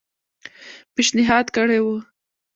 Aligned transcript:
پېشنهاد 0.93 1.45
کړی 1.55 1.79
وو. 1.85 1.95